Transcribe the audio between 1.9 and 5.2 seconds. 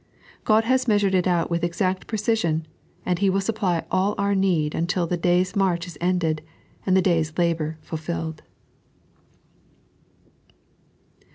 precision, and He will supply all our need until the